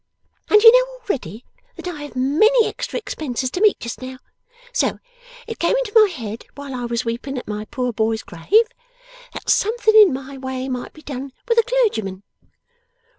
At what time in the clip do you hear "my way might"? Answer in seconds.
10.11-10.93